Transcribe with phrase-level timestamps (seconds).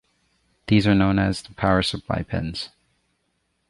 [0.65, 2.69] These are known as the power-supply pins.